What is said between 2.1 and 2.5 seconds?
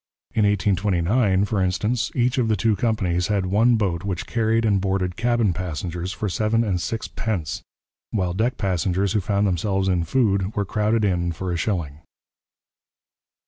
each of